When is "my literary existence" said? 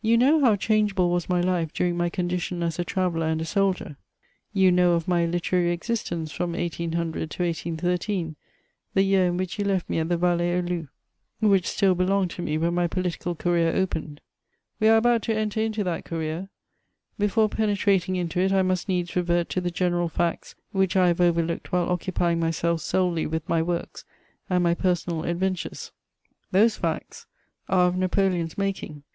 5.06-6.32